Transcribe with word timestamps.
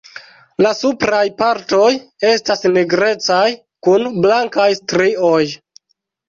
La 0.65 0.69
supraj 0.77 1.19
partoj 1.41 1.89
estas 2.29 2.65
nigrecaj 2.77 3.43
kun 3.89 4.09
blankaj 4.25 4.67
strioj. 4.81 5.45